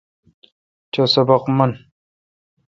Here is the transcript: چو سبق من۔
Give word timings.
چو 0.91 1.03
سبق 1.13 1.41
من۔ 1.57 1.71